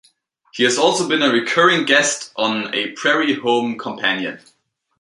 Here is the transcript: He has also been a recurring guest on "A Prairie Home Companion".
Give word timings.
He 0.55 0.63
has 0.63 0.79
also 0.79 1.07
been 1.07 1.21
a 1.21 1.29
recurring 1.29 1.85
guest 1.85 2.31
on 2.35 2.73
"A 2.73 2.87
Prairie 2.93 3.35
Home 3.35 3.77
Companion". 3.77 4.39